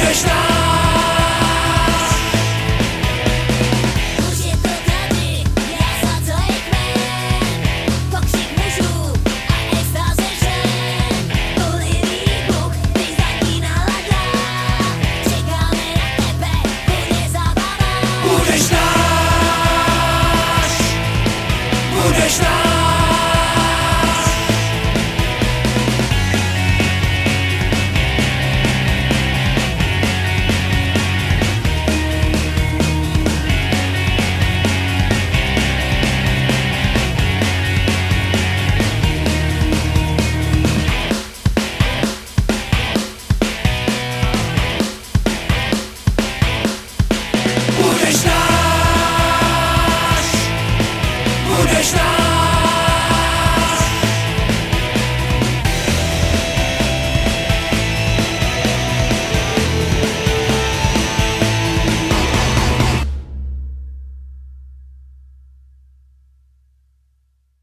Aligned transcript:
Deixar. 0.00 0.49